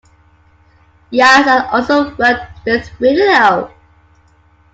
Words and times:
Yass 1.11 1.45
has 1.45 1.63
also 1.71 2.15
worked 2.15 2.65
with 2.65 2.89
video. 2.99 3.71